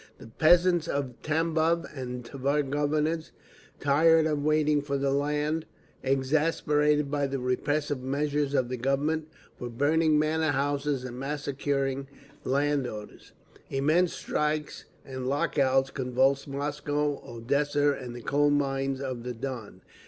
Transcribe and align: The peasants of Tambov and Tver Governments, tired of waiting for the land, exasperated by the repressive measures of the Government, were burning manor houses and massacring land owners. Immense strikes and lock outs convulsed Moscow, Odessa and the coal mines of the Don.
The 0.17 0.25
peasants 0.39 0.87
of 0.87 1.13
Tambov 1.21 1.85
and 1.95 2.25
Tver 2.25 2.63
Governments, 2.67 3.31
tired 3.79 4.25
of 4.25 4.43
waiting 4.43 4.81
for 4.81 4.97
the 4.97 5.11
land, 5.11 5.67
exasperated 6.01 7.11
by 7.11 7.27
the 7.27 7.37
repressive 7.37 8.01
measures 8.01 8.55
of 8.55 8.69
the 8.69 8.77
Government, 8.77 9.27
were 9.59 9.69
burning 9.69 10.17
manor 10.17 10.53
houses 10.53 11.03
and 11.03 11.19
massacring 11.19 12.07
land 12.43 12.87
owners. 12.87 13.33
Immense 13.69 14.13
strikes 14.13 14.85
and 15.05 15.27
lock 15.27 15.59
outs 15.59 15.91
convulsed 15.91 16.47
Moscow, 16.47 17.21
Odessa 17.23 17.91
and 17.91 18.15
the 18.15 18.21
coal 18.21 18.49
mines 18.49 19.01
of 19.01 19.21
the 19.21 19.33
Don. 19.35 19.81